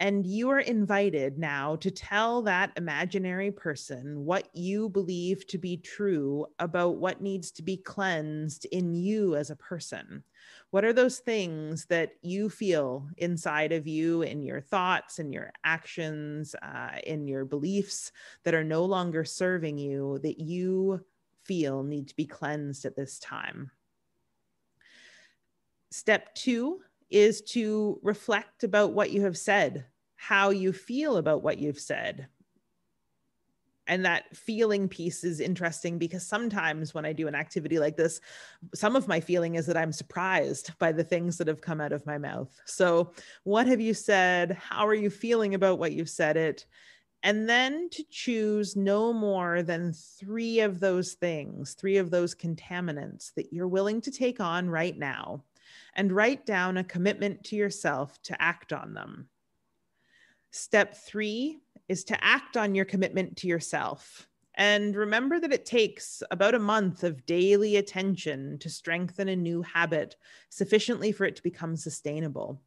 And 0.00 0.26
you 0.26 0.50
are 0.50 0.60
invited 0.60 1.38
now 1.38 1.76
to 1.76 1.90
tell 1.90 2.42
that 2.42 2.72
imaginary 2.76 3.52
person 3.52 4.24
what 4.24 4.48
you 4.52 4.88
believe 4.88 5.46
to 5.46 5.58
be 5.58 5.76
true 5.76 6.46
about 6.58 6.96
what 6.96 7.22
needs 7.22 7.52
to 7.52 7.62
be 7.62 7.76
cleansed 7.76 8.66
in 8.66 8.92
you 8.92 9.36
as 9.36 9.50
a 9.50 9.56
person. 9.56 10.24
What 10.70 10.84
are 10.84 10.92
those 10.92 11.20
things 11.20 11.86
that 11.86 12.14
you 12.22 12.50
feel 12.50 13.08
inside 13.18 13.70
of 13.70 13.86
you, 13.86 14.22
in 14.22 14.42
your 14.42 14.60
thoughts, 14.60 15.20
in 15.20 15.32
your 15.32 15.52
actions, 15.62 16.56
uh, 16.60 16.98
in 17.06 17.28
your 17.28 17.44
beliefs 17.44 18.10
that 18.42 18.54
are 18.54 18.64
no 18.64 18.84
longer 18.84 19.24
serving 19.24 19.78
you 19.78 20.18
that 20.24 20.40
you 20.40 21.04
feel 21.44 21.84
need 21.84 22.08
to 22.08 22.16
be 22.16 22.26
cleansed 22.26 22.84
at 22.84 22.96
this 22.96 23.20
time? 23.20 23.70
Step 25.92 26.34
two 26.34 26.80
is 27.14 27.40
to 27.42 28.00
reflect 28.02 28.64
about 28.64 28.92
what 28.92 29.12
you 29.12 29.22
have 29.22 29.38
said, 29.38 29.86
how 30.16 30.50
you 30.50 30.72
feel 30.72 31.16
about 31.16 31.44
what 31.44 31.58
you've 31.58 31.78
said. 31.78 32.26
And 33.86 34.04
that 34.04 34.34
feeling 34.36 34.88
piece 34.88 35.22
is 35.22 35.38
interesting 35.38 35.96
because 35.96 36.26
sometimes 36.26 36.92
when 36.92 37.04
I 37.04 37.12
do 37.12 37.28
an 37.28 37.36
activity 37.36 37.78
like 37.78 37.96
this, 37.96 38.20
some 38.74 38.96
of 38.96 39.06
my 39.06 39.20
feeling 39.20 39.54
is 39.54 39.66
that 39.66 39.76
I'm 39.76 39.92
surprised 39.92 40.76
by 40.78 40.90
the 40.90 41.04
things 41.04 41.38
that 41.38 41.46
have 41.46 41.60
come 41.60 41.80
out 41.80 41.92
of 41.92 42.04
my 42.04 42.18
mouth. 42.18 42.50
So, 42.64 43.12
what 43.44 43.68
have 43.68 43.80
you 43.80 43.94
said? 43.94 44.52
How 44.52 44.84
are 44.84 44.94
you 44.94 45.10
feeling 45.10 45.54
about 45.54 45.78
what 45.78 45.92
you've 45.92 46.10
said 46.10 46.36
it? 46.36 46.66
And 47.22 47.48
then 47.48 47.90
to 47.90 48.02
choose 48.10 48.74
no 48.74 49.12
more 49.12 49.62
than 49.62 49.92
three 49.92 50.60
of 50.60 50.80
those 50.80 51.12
things, 51.12 51.74
three 51.74 51.98
of 51.98 52.10
those 52.10 52.34
contaminants 52.34 53.32
that 53.34 53.52
you're 53.52 53.68
willing 53.68 54.00
to 54.00 54.10
take 54.10 54.40
on 54.40 54.68
right 54.68 54.98
now 54.98 55.44
and 55.94 56.12
write 56.12 56.46
down 56.46 56.76
a 56.76 56.84
commitment 56.84 57.44
to 57.44 57.56
yourself 57.56 58.20
to 58.22 58.40
act 58.40 58.72
on 58.72 58.94
them. 58.94 59.28
Step 60.50 60.96
three 60.96 61.58
is 61.88 62.04
to 62.04 62.24
act 62.24 62.56
on 62.56 62.74
your 62.74 62.84
commitment 62.84 63.36
to 63.38 63.46
yourself. 63.46 64.28
And 64.56 64.94
remember 64.94 65.40
that 65.40 65.52
it 65.52 65.66
takes 65.66 66.22
about 66.30 66.54
a 66.54 66.60
month 66.60 67.02
of 67.02 67.26
daily 67.26 67.76
attention 67.76 68.58
to 68.60 68.70
strengthen 68.70 69.28
a 69.28 69.36
new 69.36 69.62
habit 69.62 70.16
sufficiently 70.48 71.10
for 71.10 71.24
it 71.24 71.36
to 71.36 71.42
become 71.42 71.76
sustainable. 71.76 72.62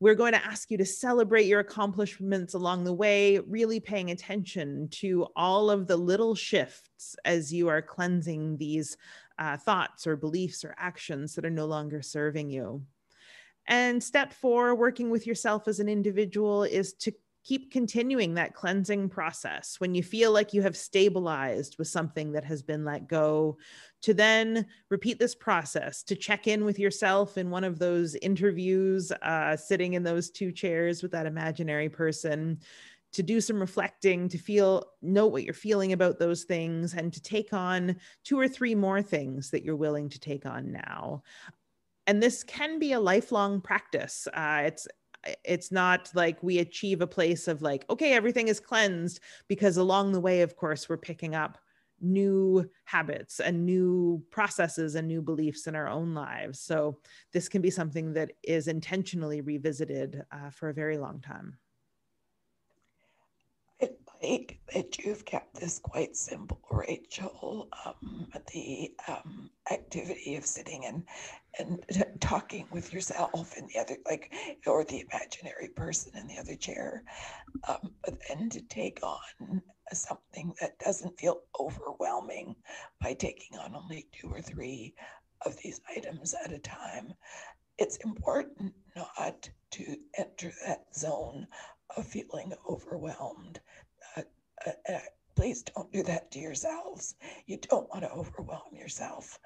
We're 0.00 0.14
going 0.16 0.32
to 0.32 0.44
ask 0.44 0.70
you 0.70 0.78
to 0.78 0.84
celebrate 0.84 1.46
your 1.46 1.60
accomplishments 1.60 2.54
along 2.54 2.84
the 2.84 2.92
way, 2.92 3.38
really 3.38 3.78
paying 3.78 4.10
attention 4.10 4.88
to 4.92 5.28
all 5.36 5.70
of 5.70 5.86
the 5.86 5.96
little 5.96 6.34
shifts 6.34 7.14
as 7.24 7.52
you 7.52 7.68
are 7.68 7.82
cleansing 7.82 8.56
these 8.56 8.96
uh, 9.38 9.56
thoughts 9.56 10.06
or 10.06 10.16
beliefs 10.16 10.64
or 10.64 10.74
actions 10.78 11.34
that 11.34 11.44
are 11.44 11.50
no 11.50 11.66
longer 11.66 12.02
serving 12.02 12.50
you. 12.50 12.82
And 13.66 14.02
step 14.02 14.32
four, 14.32 14.74
working 14.74 15.10
with 15.10 15.26
yourself 15.26 15.68
as 15.68 15.80
an 15.80 15.88
individual, 15.88 16.64
is 16.64 16.94
to 16.94 17.12
keep 17.44 17.72
continuing 17.72 18.34
that 18.34 18.54
cleansing 18.54 19.08
process 19.08 19.80
when 19.80 19.94
you 19.94 20.02
feel 20.02 20.30
like 20.30 20.54
you 20.54 20.62
have 20.62 20.76
stabilized 20.76 21.76
with 21.76 21.88
something 21.88 22.32
that 22.32 22.44
has 22.44 22.62
been 22.62 22.84
let 22.84 23.08
go 23.08 23.56
to 24.00 24.14
then 24.14 24.64
repeat 24.90 25.18
this 25.18 25.34
process 25.34 26.04
to 26.04 26.14
check 26.14 26.46
in 26.46 26.64
with 26.64 26.78
yourself 26.78 27.36
in 27.38 27.50
one 27.50 27.64
of 27.64 27.78
those 27.78 28.14
interviews 28.16 29.10
uh, 29.22 29.56
sitting 29.56 29.94
in 29.94 30.04
those 30.04 30.30
two 30.30 30.52
chairs 30.52 31.02
with 31.02 31.10
that 31.10 31.26
imaginary 31.26 31.88
person 31.88 32.60
to 33.12 33.22
do 33.22 33.40
some 33.40 33.60
reflecting 33.60 34.28
to 34.28 34.38
feel 34.38 34.86
know 35.02 35.26
what 35.26 35.44
you're 35.44 35.54
feeling 35.54 35.92
about 35.92 36.18
those 36.18 36.44
things 36.44 36.94
and 36.94 37.12
to 37.12 37.22
take 37.22 37.52
on 37.52 37.96
two 38.24 38.38
or 38.38 38.48
three 38.48 38.74
more 38.74 39.02
things 39.02 39.50
that 39.50 39.64
you're 39.64 39.76
willing 39.76 40.08
to 40.08 40.18
take 40.18 40.46
on 40.46 40.72
now. 40.72 41.22
And 42.06 42.22
this 42.22 42.42
can 42.42 42.78
be 42.78 42.92
a 42.92 43.00
lifelong 43.00 43.60
practice. 43.60 44.26
Uh, 44.32 44.62
it's 44.66 44.88
it's 45.44 45.70
not 45.70 46.10
like 46.14 46.42
we 46.42 46.58
achieve 46.58 47.00
a 47.00 47.06
place 47.06 47.46
of 47.46 47.62
like 47.62 47.84
okay 47.88 48.12
everything 48.12 48.48
is 48.48 48.58
cleansed 48.58 49.20
because 49.46 49.76
along 49.76 50.10
the 50.10 50.20
way 50.20 50.42
of 50.42 50.56
course 50.56 50.88
we're 50.88 50.96
picking 50.96 51.32
up 51.32 51.58
new 52.00 52.68
habits 52.84 53.38
and 53.38 53.64
new 53.64 54.20
processes 54.30 54.96
and 54.96 55.06
new 55.06 55.22
beliefs 55.22 55.68
in 55.68 55.76
our 55.76 55.88
own 55.88 56.14
lives. 56.14 56.58
So 56.58 56.98
this 57.32 57.48
can 57.48 57.62
be 57.62 57.70
something 57.70 58.12
that 58.14 58.32
is 58.42 58.66
intentionally 58.66 59.40
revisited 59.40 60.24
uh, 60.32 60.50
for 60.50 60.68
a 60.68 60.74
very 60.74 60.98
long 60.98 61.20
time 61.20 61.56
like 64.22 64.58
that 64.72 64.98
you've 64.98 65.24
kept 65.24 65.54
this 65.54 65.78
quite 65.78 66.16
simple, 66.16 66.60
Rachel. 66.70 67.68
Um, 67.84 68.28
the 68.52 68.92
um, 69.08 69.50
activity 69.70 70.36
of 70.36 70.46
sitting 70.46 70.84
and 70.86 71.04
and 71.58 71.84
talking 72.20 72.66
with 72.70 72.94
yourself 72.94 73.54
and 73.58 73.68
the 73.68 73.78
other, 73.78 73.96
like, 74.06 74.32
or 74.66 74.84
the 74.84 75.00
imaginary 75.00 75.68
person 75.68 76.12
in 76.16 76.26
the 76.26 76.38
other 76.38 76.56
chair, 76.56 77.02
um, 77.68 77.92
but 78.04 78.14
then 78.28 78.48
to 78.48 78.62
take 78.62 79.00
on 79.02 79.60
something 79.92 80.54
that 80.60 80.78
doesn't 80.78 81.18
feel 81.18 81.42
overwhelming 81.60 82.56
by 83.02 83.12
taking 83.12 83.58
on 83.58 83.76
only 83.76 84.06
two 84.12 84.28
or 84.28 84.40
three 84.40 84.94
of 85.44 85.56
these 85.62 85.80
items 85.94 86.34
at 86.42 86.52
a 86.52 86.58
time. 86.58 87.12
It's 87.78 87.96
important 87.96 88.72
not 88.96 89.50
to 89.72 89.96
enter 90.16 90.52
that 90.66 90.86
zone 90.94 91.46
of 91.96 92.06
feeling 92.06 92.52
overwhelmed 92.68 93.60
please 95.42 95.64
don't 95.64 95.90
do 95.90 96.04
that 96.04 96.30
to 96.30 96.38
yourselves. 96.38 97.16
You 97.46 97.56
don't 97.56 97.90
want 97.90 98.02
to 98.02 98.12
overwhelm 98.12 98.76
yourself. 98.76 99.40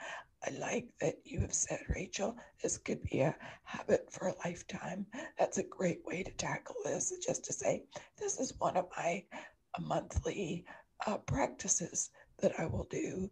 I 0.46 0.50
like 0.58 0.88
that 1.00 1.14
you 1.24 1.40
have 1.40 1.54
said, 1.54 1.80
Rachel, 1.88 2.36
this 2.62 2.76
could 2.76 3.02
be 3.04 3.20
a 3.20 3.34
habit 3.64 4.06
for 4.12 4.28
a 4.28 4.34
lifetime. 4.44 5.06
That's 5.38 5.56
a 5.56 5.62
great 5.62 6.04
way 6.04 6.22
to 6.22 6.30
tackle 6.32 6.74
this, 6.84 7.14
just 7.26 7.46
to 7.46 7.54
say, 7.54 7.84
this 8.18 8.38
is 8.38 8.52
one 8.58 8.76
of 8.76 8.90
my 8.94 9.24
uh, 9.32 9.80
monthly 9.80 10.66
uh, 11.06 11.16
practices 11.16 12.10
that 12.40 12.60
I 12.60 12.66
will 12.66 12.86
do, 12.90 13.30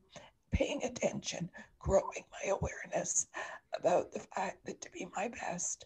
paying 0.50 0.82
attention, 0.84 1.50
growing 1.78 2.24
my 2.32 2.48
awareness 2.50 3.26
about 3.78 4.10
the 4.10 4.20
fact 4.34 4.64
that 4.64 4.80
to 4.80 4.90
be 4.90 5.06
my 5.14 5.28
best, 5.28 5.84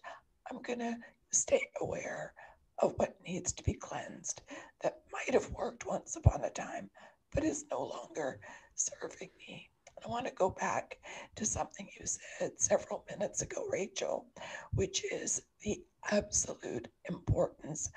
I'm 0.49 0.61
going 0.61 0.79
to 0.79 0.95
stay 1.31 1.61
aware 1.81 2.33
of 2.81 2.93
what 2.97 3.15
needs 3.25 3.53
to 3.53 3.63
be 3.63 3.73
cleansed 3.73 4.41
that 4.81 5.01
might 5.11 5.33
have 5.33 5.51
worked 5.51 5.85
once 5.85 6.15
upon 6.15 6.43
a 6.43 6.49
time, 6.49 6.89
but 7.33 7.43
is 7.43 7.65
no 7.71 7.83
longer 7.83 8.39
serving 8.75 9.29
me. 9.37 9.69
I 10.03 10.07
want 10.07 10.25
to 10.27 10.33
go 10.33 10.49
back 10.49 10.97
to 11.35 11.45
something 11.45 11.89
you 11.99 12.05
said 12.05 12.59
several 12.59 13.03
minutes 13.09 13.41
ago, 13.41 13.67
Rachel, 13.69 14.25
which 14.73 15.03
is 15.11 15.41
the 15.61 15.83
absolute 16.11 16.87
importance 17.09 17.89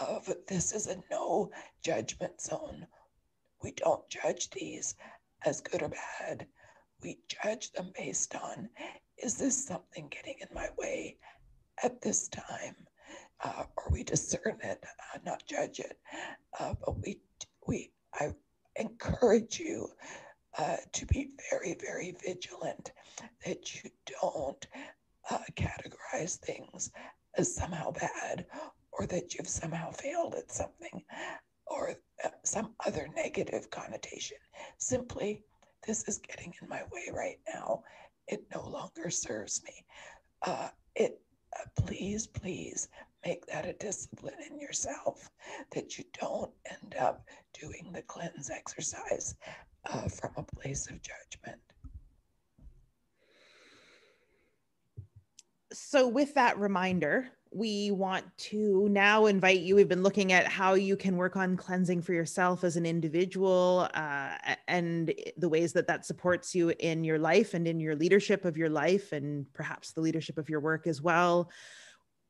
of 0.00 0.32
this 0.46 0.72
is 0.72 0.86
a 0.86 1.02
no 1.10 1.50
judgment 1.82 2.40
zone. 2.40 2.86
We 3.62 3.72
don't 3.72 4.08
judge 4.08 4.50
these 4.50 4.94
as 5.44 5.60
good 5.60 5.82
or 5.82 5.88
bad. 5.88 6.46
we 7.02 7.18
judge 7.28 7.72
them 7.72 7.92
based 7.96 8.34
on 8.34 8.68
is 9.18 9.36
this 9.36 9.64
something 9.66 10.08
getting 10.08 10.36
in 10.40 10.48
my 10.54 10.68
way 10.78 11.16
at 11.82 12.00
this 12.00 12.28
time? 12.28 12.76
Uh, 13.42 13.64
or 13.76 13.88
we 13.90 14.04
discern 14.04 14.56
it, 14.62 14.84
uh, 14.84 15.18
not 15.26 15.42
judge 15.46 15.80
it. 15.80 15.98
Uh, 16.58 16.74
but 16.84 16.98
we, 17.00 17.18
we, 17.66 17.90
I 18.14 18.32
encourage 18.76 19.58
you 19.58 19.88
uh, 20.58 20.76
to 20.92 21.06
be 21.06 21.30
very, 21.50 21.76
very 21.80 22.14
vigilant 22.24 22.92
that 23.44 23.74
you 23.74 23.90
don't 24.20 24.66
uh, 25.30 25.38
categorize 25.56 26.36
things 26.38 26.90
as 27.36 27.54
somehow 27.54 27.90
bad 27.90 28.46
or 28.92 29.06
that 29.06 29.34
you've 29.34 29.48
somehow 29.48 29.90
failed 29.90 30.34
at 30.34 30.52
something 30.52 31.02
or 31.66 31.96
uh, 32.24 32.28
some 32.44 32.74
other 32.86 33.08
negative 33.16 33.70
connotation. 33.70 34.36
Simply, 34.78 35.42
this 35.86 36.06
is 36.06 36.18
getting 36.18 36.52
in 36.62 36.68
my 36.68 36.82
way 36.92 37.08
right 37.12 37.40
now. 37.52 37.82
It 38.28 38.44
no 38.54 38.68
longer 38.68 39.10
serves 39.10 39.62
me. 39.64 39.84
It 40.94 41.20
please, 41.76 42.26
please 42.26 42.88
make 43.24 43.46
that 43.46 43.66
a 43.66 43.72
discipline 43.74 44.34
in 44.50 44.58
yourself 44.58 45.30
that 45.72 45.98
you 45.98 46.04
don't 46.20 46.50
end 46.70 46.94
up 47.00 47.26
doing 47.58 47.90
the 47.92 48.02
cleanse 48.02 48.50
exercise 48.50 49.34
uh, 49.90 50.08
from 50.08 50.30
a 50.36 50.42
place 50.42 50.88
of 50.88 51.00
judgment. 51.02 51.60
So, 55.72 56.06
with 56.06 56.34
that 56.34 56.58
reminder, 56.58 57.30
we 57.54 57.90
want 57.90 58.24
to 58.36 58.88
now 58.90 59.26
invite 59.26 59.60
you. 59.60 59.76
We've 59.76 59.88
been 59.88 60.02
looking 60.02 60.32
at 60.32 60.46
how 60.46 60.74
you 60.74 60.96
can 60.96 61.16
work 61.16 61.36
on 61.36 61.56
cleansing 61.56 62.02
for 62.02 62.12
yourself 62.12 62.64
as 62.64 62.76
an 62.76 62.86
individual 62.86 63.88
uh, 63.94 64.36
and 64.68 65.12
the 65.36 65.48
ways 65.48 65.72
that 65.74 65.86
that 65.86 66.06
supports 66.06 66.54
you 66.54 66.72
in 66.78 67.04
your 67.04 67.18
life 67.18 67.54
and 67.54 67.66
in 67.66 67.78
your 67.78 67.94
leadership 67.94 68.44
of 68.44 68.56
your 68.56 68.70
life 68.70 69.12
and 69.12 69.46
perhaps 69.52 69.92
the 69.92 70.00
leadership 70.00 70.38
of 70.38 70.48
your 70.48 70.60
work 70.60 70.86
as 70.86 71.02
well. 71.02 71.50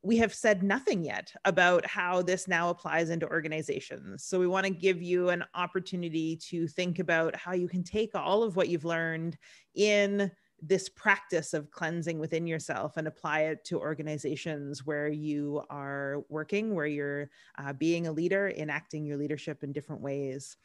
We 0.03 0.17
have 0.17 0.35
said 0.35 0.63
nothing 0.63 1.05
yet 1.05 1.33
about 1.45 1.87
how 1.87 2.23
this 2.23 2.49
now 2.49 2.71
applies 2.71 3.11
into 3.11 3.29
organizations. 3.29 4.25
So, 4.25 4.41
we 4.41 4.49
want 4.49 4.67
to 4.67 4.73
give 4.73 5.01
you 5.01 5.29
an 5.29 5.45
opportunity 5.55 6.37
to 6.49 6.67
think 6.67 6.99
about 6.99 7.37
how 7.37 7.53
you 7.53 7.69
can 7.69 7.85
take 7.85 8.11
all 8.15 8.43
of 8.43 8.57
what 8.57 8.69
you've 8.69 8.85
learned 8.85 9.39
in 9.75 10.31
this 10.63 10.89
practice 10.89 11.55
of 11.55 11.71
cleansing 11.73 12.21
within 12.21 12.47
yourself 12.47 12.97
and 12.97 13.09
apply 13.09 13.41
it 13.41 13.65
to 13.65 13.81
organizations 13.81 14.87
where 14.87 15.09
you 15.09 15.61
are 15.69 16.25
working, 16.29 16.75
where 16.75 16.87
you're 16.87 17.31
uh, 17.59 17.73
being 17.73 18.07
a 18.07 18.13
leader, 18.13 18.53
enacting 18.57 19.05
your 19.05 19.17
leadership 19.17 19.65
in 19.65 19.73
different 19.73 20.01
ways. 20.01 20.57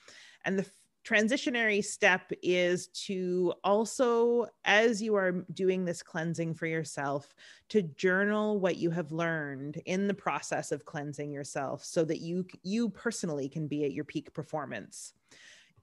And 0.46 0.60
the 0.60 0.66
transitionary 1.08 1.84
step 1.84 2.32
is 2.42 2.88
to 2.88 3.54
also, 3.64 4.48
as 4.66 5.02
you 5.02 5.16
are 5.16 5.46
doing 5.54 5.86
this 5.86 6.04
cleansing 6.04 6.54
for 6.54 6.66
yourself, 6.66 7.34
to 7.70 7.82
journal 7.82 8.60
what 8.60 8.78
you 8.78 8.92
have 8.92 9.12
learned 9.12 9.82
in 9.86 10.08
the 10.08 10.14
process 10.14 10.72
of 10.72 10.86
cleansing 10.86 11.32
yourself 11.32 11.84
so 11.84 12.04
that 12.04 12.20
you 12.20 12.46
you 12.64 12.90
personally 12.90 13.48
can 13.48 13.68
be 13.68 13.86
at 13.86 13.94
your 13.94 14.04
peak 14.04 14.34
performance 14.34 15.14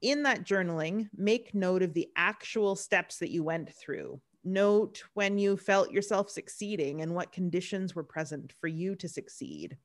in 0.05 0.23
that 0.25 0.45
journaling, 0.45 1.09
make 1.17 1.55
note 1.55 1.83
of 1.83 1.95
the 1.95 2.09
actual 2.15 2.77
steps 2.77 3.19
that 3.19 3.31
you 3.31 3.43
went 3.43 3.73
through. 3.73 4.21
Note 4.45 5.03
when 5.15 5.39
you 5.39 5.57
felt 5.57 5.91
yourself 5.91 6.29
succeeding 6.29 7.01
and 7.01 7.15
what 7.15 7.33
conditions 7.33 7.95
were 7.95 8.03
present 8.03 8.53
for 8.61 8.69
you 8.69 8.95
to 8.97 9.09
succeed. 9.09 9.79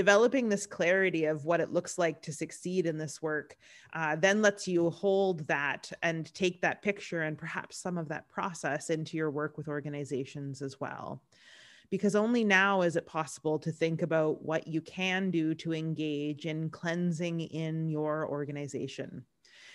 Developing 0.00 0.48
this 0.48 0.64
clarity 0.64 1.26
of 1.26 1.44
what 1.44 1.60
it 1.60 1.74
looks 1.74 1.98
like 1.98 2.22
to 2.22 2.32
succeed 2.32 2.86
in 2.86 2.96
this 2.96 3.20
work 3.20 3.58
uh, 3.92 4.16
then 4.16 4.40
lets 4.40 4.66
you 4.66 4.88
hold 4.88 5.46
that 5.46 5.92
and 6.02 6.32
take 6.32 6.62
that 6.62 6.80
picture 6.80 7.20
and 7.20 7.36
perhaps 7.36 7.76
some 7.76 7.98
of 7.98 8.08
that 8.08 8.26
process 8.26 8.88
into 8.88 9.18
your 9.18 9.30
work 9.30 9.58
with 9.58 9.68
organizations 9.68 10.62
as 10.62 10.80
well 10.80 11.22
because 11.90 12.16
only 12.16 12.44
now 12.44 12.80
is 12.80 12.96
it 12.96 13.06
possible 13.06 13.58
to 13.58 13.70
think 13.70 14.00
about 14.00 14.40
what 14.42 14.66
you 14.66 14.80
can 14.80 15.30
do 15.30 15.52
to 15.52 15.74
engage 15.74 16.46
in 16.46 16.70
cleansing 16.70 17.40
in 17.40 17.86
your 17.86 18.26
organization 18.26 19.22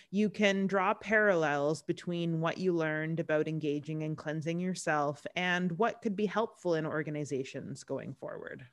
you 0.10 0.32
can 0.32 0.66
draw 0.66 0.96
parallels 0.96 1.84
between 1.84 2.42
what 2.42 2.58
you 2.58 2.74
learned 2.74 3.20
about 3.20 3.48
engaging 3.48 4.02
and 4.02 4.18
cleansing 4.18 4.60
yourself 4.60 5.24
and 5.36 5.72
what 5.78 6.02
could 6.02 6.16
be 6.16 6.26
helpful 6.26 6.74
in 6.74 6.86
organizations 6.88 7.84
going 7.84 8.16
forward. 8.16 8.66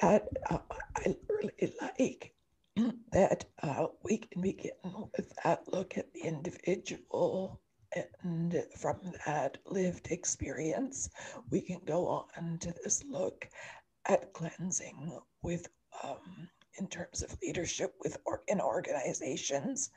That 0.00 0.28
uh, 0.50 0.58
I 0.96 1.16
really 1.28 1.74
like 1.80 2.34
that 3.12 3.44
uh, 3.62 3.86
we 4.02 4.18
can 4.18 4.42
begin 4.42 4.72
with 5.16 5.32
that 5.42 5.66
look 5.72 5.98
at 5.98 6.12
the 6.12 6.20
individual 6.20 7.60
and 8.20 8.64
from 8.76 8.98
that 9.26 9.58
lived 9.66 10.08
experience, 10.10 11.08
we 11.50 11.60
can 11.60 11.80
go 11.86 12.06
on 12.06 12.58
to 12.58 12.74
this 12.84 13.02
look 13.04 13.48
at 14.06 14.32
cleansing 14.32 15.18
with 15.42 15.68
um, 16.02 16.48
in 16.78 16.86
terms 16.88 17.22
of 17.22 17.36
leadership 17.42 17.94
with 18.00 18.18
or 18.26 18.42
in 18.48 18.60
organizations. 18.60 19.90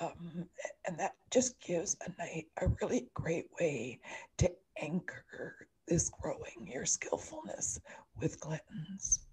Um, 0.00 0.48
and 0.86 0.98
that 0.98 1.14
just 1.30 1.60
gives 1.60 1.96
a 2.06 2.10
night 2.22 2.46
a 2.60 2.68
really 2.80 3.08
great 3.14 3.48
way 3.60 4.00
to 4.38 4.50
anchor 4.78 5.68
this 5.88 6.10
growing 6.10 6.66
your 6.66 6.84
skillfulness 6.84 7.80
with 8.16 8.38
cleanse. 8.40 9.25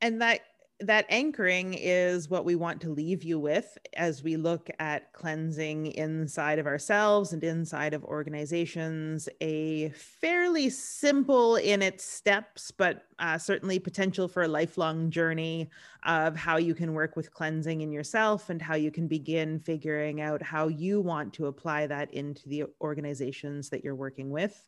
And 0.00 0.20
that 0.22 0.40
that 0.80 1.04
anchoring 1.10 1.74
is 1.74 2.30
what 2.30 2.46
we 2.46 2.54
want 2.54 2.80
to 2.80 2.88
leave 2.88 3.22
you 3.22 3.38
with 3.38 3.76
as 3.96 4.22
we 4.22 4.36
look 4.36 4.70
at 4.78 5.12
cleansing 5.12 5.88
inside 5.88 6.58
of 6.58 6.66
ourselves 6.66 7.34
and 7.34 7.44
inside 7.44 7.92
of 7.92 8.02
organizations. 8.04 9.28
A 9.42 9.90
fairly 9.90 10.70
simple 10.70 11.56
in 11.56 11.82
its 11.82 12.04
steps, 12.04 12.70
but 12.70 13.04
uh, 13.20 13.38
certainly 13.38 13.78
potential 13.78 14.26
for 14.26 14.42
a 14.42 14.48
lifelong 14.48 15.10
journey 15.10 15.70
of 16.04 16.34
how 16.34 16.56
you 16.56 16.74
can 16.74 16.94
work 16.94 17.14
with 17.14 17.32
cleansing 17.32 17.82
in 17.82 17.92
yourself 17.92 18.50
and 18.50 18.60
how 18.60 18.74
you 18.74 18.90
can 18.90 19.06
begin 19.06 19.60
figuring 19.60 20.20
out 20.20 20.42
how 20.42 20.68
you 20.68 21.00
want 21.00 21.32
to 21.34 21.46
apply 21.46 21.86
that 21.86 22.12
into 22.12 22.48
the 22.48 22.64
organizations 22.80 23.68
that 23.68 23.84
you're 23.84 23.94
working 23.94 24.30
with. 24.30 24.66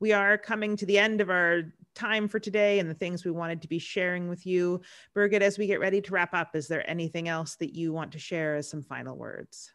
We 0.00 0.12
are 0.12 0.38
coming 0.38 0.76
to 0.76 0.86
the 0.86 0.98
end 0.98 1.20
of 1.20 1.30
our 1.30 1.62
time 1.94 2.28
for 2.28 2.38
today 2.38 2.78
and 2.78 2.88
the 2.88 2.94
things 2.94 3.24
we 3.24 3.30
wanted 3.30 3.62
to 3.62 3.68
be 3.68 3.78
sharing 3.78 4.28
with 4.28 4.46
you. 4.46 4.80
Birgitt, 5.16 5.40
as 5.40 5.58
we 5.58 5.66
get 5.66 5.80
ready 5.80 6.00
to 6.00 6.12
wrap 6.12 6.34
up, 6.34 6.54
is 6.54 6.68
there 6.68 6.88
anything 6.88 7.28
else 7.28 7.56
that 7.56 7.74
you 7.74 7.92
want 7.92 8.12
to 8.12 8.18
share 8.18 8.56
as 8.56 8.68
some 8.68 8.82
final 8.82 9.16
words? 9.16 9.73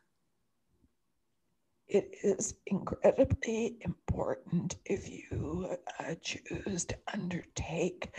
It 1.90 2.16
is 2.24 2.54
incredibly 2.68 3.78
important 3.82 4.76
if 4.86 5.10
you 5.10 5.76
uh, 6.00 6.14
choose 6.22 6.86
to 6.86 6.96
undertake 7.12 8.12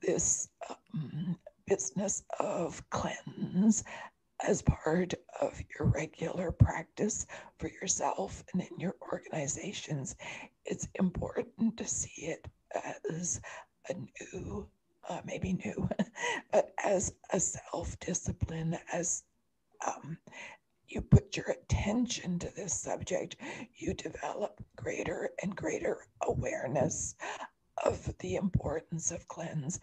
this 0.00 0.48
um, 0.70 1.36
business 1.66 2.22
of 2.38 2.88
cleanse 2.90 3.82
as 4.46 4.62
part 4.62 5.14
of 5.40 5.60
your 5.76 5.88
regular 5.88 6.52
practice 6.52 7.26
for 7.58 7.68
yourself 7.68 8.44
and 8.52 8.62
in 8.62 8.78
your 8.78 8.94
organizations. 9.12 10.14
It's 10.64 10.86
important 10.94 11.76
to 11.78 11.84
see 11.86 12.26
it 12.26 12.46
as 13.10 13.40
a 13.88 13.94
new, 13.94 14.68
uh, 15.08 15.20
maybe 15.24 15.54
new, 15.64 15.88
but 16.52 16.72
as 16.84 17.12
a 17.32 17.40
self 17.40 17.98
discipline, 17.98 18.78
as 18.92 19.24
um, 19.84 20.18
you 20.88 21.00
put 21.00 21.36
your 21.36 21.46
attention 21.46 22.38
to 22.38 22.54
this 22.54 22.74
subject, 22.74 23.36
you 23.74 23.94
develop 23.94 24.62
greater 24.76 25.30
and 25.42 25.56
greater 25.56 26.06
awareness 26.22 27.14
of 27.84 28.12
the 28.18 28.36
importance 28.36 29.10
of 29.10 29.28
cleanse 29.28 29.80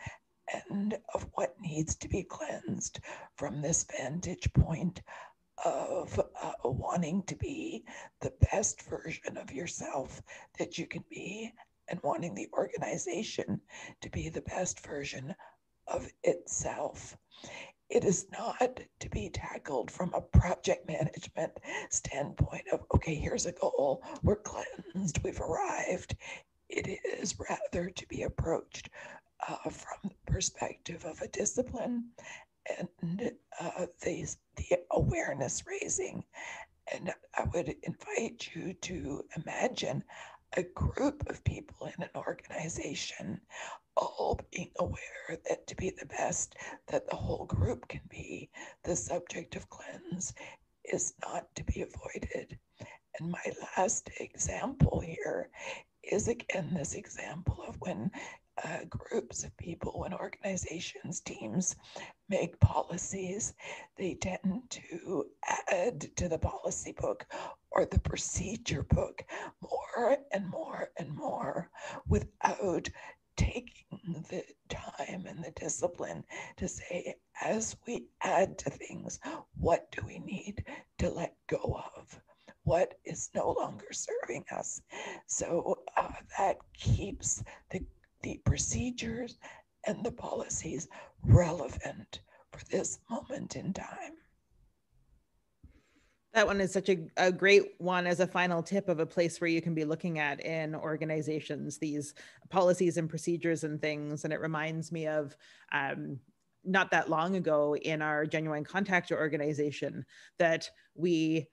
and 0.71 0.97
of 1.13 1.27
what 1.33 1.59
needs 1.59 1.95
to 1.95 2.07
be 2.07 2.23
cleansed 2.23 2.99
from 3.35 3.61
this 3.61 3.85
vantage 3.97 4.51
point 4.53 5.01
of 5.63 6.19
uh, 6.41 6.51
wanting 6.63 7.23
to 7.23 7.35
be 7.35 7.85
the 8.21 8.33
best 8.51 8.81
version 8.83 9.37
of 9.37 9.51
yourself 9.51 10.21
that 10.57 10.77
you 10.77 10.85
can 10.85 11.03
be 11.09 11.51
and 11.89 11.99
wanting 12.03 12.33
the 12.33 12.49
organization 12.53 13.61
to 14.01 14.09
be 14.09 14.29
the 14.29 14.41
best 14.41 14.85
version 14.85 15.33
of 15.87 16.09
itself 16.23 17.17
it 17.93 18.03
is 18.03 18.25
not 18.31 18.79
to 18.99 19.09
be 19.09 19.29
tackled 19.29 19.91
from 19.91 20.11
a 20.15 20.21
project 20.21 20.87
management 20.87 21.51
standpoint 21.91 22.63
of, 22.71 22.81
okay, 22.95 23.13
here's 23.13 23.45
a 23.45 23.51
goal, 23.51 24.03
we're 24.23 24.37
cleansed, 24.37 25.23
we've 25.23 25.39
arrived. 25.39 26.15
It 26.69 26.99
is 27.21 27.35
rather 27.37 27.91
to 27.91 28.07
be 28.07 28.23
approached 28.23 28.89
uh, 29.47 29.69
from 29.69 30.09
the 30.09 30.31
perspective 30.31 31.05
of 31.05 31.21
a 31.21 31.27
discipline 31.27 32.05
and 32.79 33.31
uh, 33.61 33.85
the, 34.01 34.27
the 34.55 34.79
awareness 34.89 35.63
raising. 35.67 36.23
And 36.91 37.13
I 37.35 37.43
would 37.53 37.75
invite 37.83 38.49
you 38.55 38.73
to 38.73 39.23
imagine 39.37 40.03
a 40.55 40.63
group 40.63 41.29
of 41.29 41.43
people 41.43 41.87
in 41.87 42.03
an 42.03 42.09
organization 42.15 43.39
all 43.95 44.39
being 44.51 44.71
aware 44.79 45.37
that 45.47 45.67
to 45.67 45.75
be 45.75 45.89
the 45.91 46.05
best 46.05 46.55
that 46.87 47.07
the 47.09 47.15
whole 47.15 47.45
group 47.45 47.87
can 47.87 48.01
be, 48.09 48.49
the 48.83 48.95
subject 48.95 49.55
of 49.55 49.69
cleanse 49.69 50.33
is 50.91 51.13
not 51.21 51.53
to 51.55 51.63
be 51.63 51.81
avoided. 51.81 52.57
And 53.19 53.31
my 53.31 53.53
last 53.77 54.09
example 54.19 54.99
here 54.99 55.49
is 56.03 56.27
again 56.27 56.71
this 56.73 56.95
example 56.95 57.63
of 57.67 57.75
when 57.79 58.11
uh, 58.63 58.79
groups 58.89 59.43
of 59.43 59.55
people, 59.57 60.01
when 60.01 60.13
organizations, 60.13 61.19
teams 61.21 61.75
make 62.29 62.59
policies, 62.59 63.53
they 63.97 64.13
tend 64.15 64.61
to 64.69 65.25
add 65.71 66.15
to 66.15 66.29
the 66.29 66.37
policy 66.37 66.91
book 66.91 67.25
or 67.71 67.85
the 67.85 67.99
procedure 67.99 68.83
book 68.83 69.23
more 69.95 70.17
and 70.31 70.49
more 70.49 70.89
and 70.97 71.15
more 71.15 71.69
without 72.07 72.89
taking 73.35 74.25
the 74.29 74.43
time 74.69 75.25
and 75.27 75.43
the 75.43 75.51
discipline 75.51 76.23
to 76.57 76.67
say, 76.67 77.15
as 77.41 77.75
we 77.87 78.07
add 78.21 78.57
to 78.59 78.69
things, 78.69 79.19
what 79.57 79.91
do 79.91 80.05
we 80.05 80.19
need 80.19 80.63
to 80.99 81.09
let 81.09 81.35
go 81.47 81.81
of? 81.97 82.19
What 82.63 82.93
is 83.05 83.29
no 83.35 83.51
longer 83.51 83.91
serving 83.91 84.45
us? 84.51 84.81
So 85.27 85.79
uh, 85.97 86.11
that 86.37 86.57
keeps 86.73 87.43
the, 87.71 87.83
the 88.21 88.39
procedures 88.45 89.37
and 89.85 90.03
the 90.03 90.11
policies 90.11 90.87
relevant 91.23 92.21
for 92.51 92.63
this 92.65 92.99
moment 93.09 93.55
in 93.55 93.73
time. 93.73 94.13
That 96.33 96.47
one 96.47 96.59
is 96.61 96.73
such 96.73 96.89
a, 96.89 96.97
a 97.17 97.31
great 97.31 97.73
one 97.77 98.07
as 98.07 98.19
a 98.19 98.27
final 98.27 98.63
tip 98.63 98.89
of 98.89 98.99
a 98.99 99.05
place 99.05 99.39
where 99.39 99.49
you 99.49 99.61
can 99.61 99.75
be 99.75 99.85
looking 99.85 100.17
at 100.17 100.43
in 100.43 100.73
organizations 100.73 101.77
these 101.77 102.15
policies 102.49 102.97
and 102.97 103.07
procedures 103.09 103.63
and 103.63 103.79
things. 103.79 104.23
And 104.23 104.33
it 104.33 104.41
reminds 104.41 104.91
me 104.91 105.05
of 105.05 105.35
um, 105.71 106.19
not 106.63 106.89
that 106.91 107.09
long 107.09 107.35
ago 107.35 107.75
in 107.75 108.01
our 108.01 108.25
genuine 108.25 108.63
contactor 108.63 109.11
organization 109.11 110.05
that 110.39 110.69
we 110.95 111.47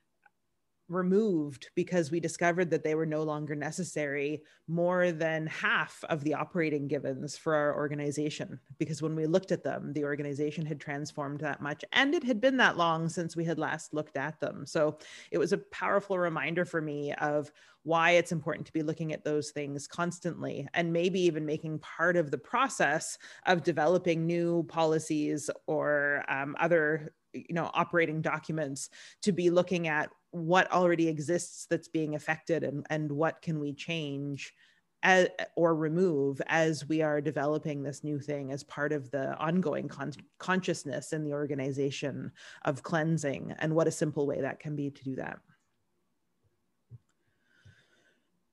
removed 0.91 1.71
because 1.75 2.11
we 2.11 2.21
discovered 2.21 2.71
that 2.71 2.83
they 2.85 2.95
were 2.95 3.07
no 3.07 3.23
longer 3.23 3.55
necessary 3.55 4.43
more 4.69 5.13
than 5.13 5.47
half 5.47 6.03
of 6.09 6.23
the 6.25 6.35
operating 6.35 6.89
givens 6.89 7.37
for 7.37 7.55
our 7.55 7.77
organization. 7.77 8.59
Because 8.79 9.01
when 9.01 9.15
we 9.15 9.27
looked 9.27 9.53
at 9.53 9.65
them 9.65 9.93
the 9.93 10.05
organization 10.05 10.67
had 10.67 10.81
transformed 10.81 11.41
that 11.41 11.61
much 11.61 11.85
and 11.93 12.15
it 12.15 12.25
had 12.25 12.41
been 12.41 12.57
that 12.59 12.77
long 12.77 13.09
since 13.09 13.37
we 13.37 13.45
had 13.45 13.59
last 13.59 13.95
looked 13.95 14.17
at 14.17 14.41
them. 14.41 14.67
So 14.67 14.99
it 15.31 15.39
was 15.39 15.53
a 15.53 15.59
powerful 15.59 16.19
reminder 16.19 16.65
for 16.65 16.81
me 16.81 17.13
of 17.15 17.51
why 17.83 18.13
it's 18.13 18.33
important 18.33 18.67
to 18.67 18.73
be 18.73 18.83
looking 18.83 19.13
at 19.13 19.25
those 19.25 19.51
things 19.51 19.87
constantly 19.87 20.69
and 20.75 20.93
maybe 20.93 21.21
even 21.21 21.47
making 21.47 21.79
part 21.79 22.17
of 22.17 22.31
the 22.31 22.39
process 22.39 23.17
of 23.47 23.63
developing 23.63 24.27
new 24.27 24.65
policies 24.65 25.49
or 25.67 26.25
um, 26.29 26.55
other 26.61 27.15
you 27.33 27.55
know 27.55 27.71
operating 27.75 28.21
documents 28.21 28.91
to 29.23 29.33
be 29.33 29.51
looking 29.51 29.89
at 29.89 30.11
what 30.31 30.71
already 30.73 31.09
exists 31.09 31.67
that's 31.69 31.89
being 31.89 32.15
affected 32.15 32.65
and, 32.65 32.87
and 32.91 33.11
what 33.11 33.43
can 33.43 33.59
we 33.59 33.73
change 33.73 34.55
as, 35.03 35.29
or 35.57 35.75
remove 35.75 36.43
as 36.47 36.87
we 36.89 37.03
are 37.03 37.21
developing 37.21 37.83
this 37.83 38.05
new 38.05 38.19
thing 38.19 38.53
as 38.53 38.63
part 38.65 38.93
of 38.93 39.11
the 39.11 39.35
ongoing 39.39 39.89
con- 39.89 40.13
consciousness 40.39 41.13
in 41.13 41.25
the 41.25 41.33
organization 41.33 42.31
of 42.65 42.83
cleansing 42.83 43.55
and 43.59 43.75
what 43.75 43.87
a 43.87 43.93
simple 43.93 44.27
way 44.27 44.41
that 44.41 44.61
can 44.61 44.77
be 44.77 44.91
to 44.91 45.05
do 45.05 45.17
that 45.17 45.39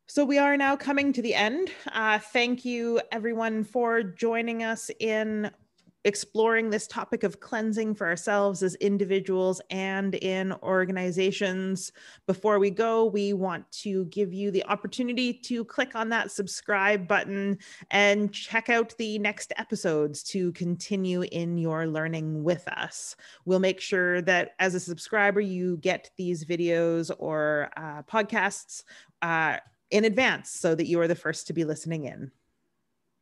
so 0.09 0.23
we 0.23 0.37
are 0.37 0.55
now 0.55 0.77
coming 0.77 1.11
to 1.11 1.21
the 1.21 1.35
end. 1.35 1.69
Uh, 1.91 2.17
thank 2.17 2.63
you, 2.63 3.01
everyone, 3.11 3.65
for 3.65 4.01
joining 4.01 4.63
us 4.63 4.89
in 5.01 5.51
exploring 6.07 6.69
this 6.69 6.87
topic 6.87 7.23
of 7.23 7.41
cleansing 7.41 7.93
for 7.93 8.07
ourselves 8.07 8.63
as 8.63 8.75
individuals 8.75 9.59
and 9.69 10.15
in 10.15 10.53
organizations. 10.63 11.91
Before 12.25 12.59
we 12.59 12.69
go, 12.69 13.05
we 13.05 13.33
want 13.33 13.69
to 13.83 14.05
give 14.05 14.33
you 14.33 14.49
the 14.49 14.63
opportunity 14.67 15.33
to 15.33 15.65
click 15.65 15.95
on 15.95 16.07
that 16.09 16.31
subscribe 16.31 17.09
button 17.09 17.57
and 17.91 18.31
check 18.31 18.69
out 18.69 18.95
the 18.97 19.19
next 19.19 19.51
episodes 19.57 20.23
to 20.23 20.53
continue 20.53 21.23
in 21.23 21.57
your 21.57 21.85
learning 21.87 22.41
with 22.41 22.65
us. 22.69 23.17
We'll 23.43 23.59
make 23.59 23.81
sure 23.81 24.21
that 24.21 24.51
as 24.59 24.75
a 24.75 24.79
subscriber, 24.79 25.41
you 25.41 25.75
get 25.77 26.09
these 26.15 26.45
videos 26.45 27.11
or 27.19 27.69
uh, 27.75 28.03
podcasts 28.03 28.83
uh, 29.21 29.57
in 29.91 30.05
advance 30.05 30.51
so 30.51 30.73
that 30.73 30.87
you 30.87 31.01
are 31.01 31.07
the 31.09 31.15
first 31.15 31.47
to 31.47 31.53
be 31.53 31.65
listening 31.65 32.05
in. 32.05 32.31